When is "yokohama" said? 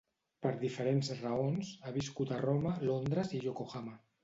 3.47-3.99